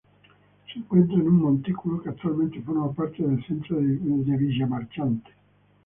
[0.65, 3.83] Se encuentra en un montículo que actualmente forma parte del centro de
[4.35, 5.29] Villamarchante.